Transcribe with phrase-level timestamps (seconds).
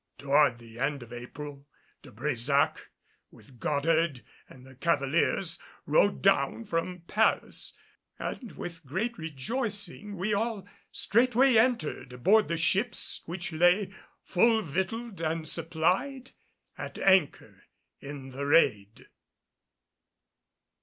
[0.17, 1.67] Toward the end of April,
[2.01, 2.79] De Brésac
[3.29, 7.73] with Goddard, and the cavaliers, rode down from Paris,
[8.17, 13.93] and with great rejoicing we all straightway entered aboard the ships which lay,
[14.23, 16.31] full victualed and supplied,
[16.79, 17.65] at anchor
[17.99, 19.05] in the Rade.